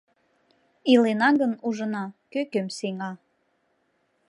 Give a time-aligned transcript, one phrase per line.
[0.91, 3.11] Илена гын, ужына, кӧ кӧм сеҥа.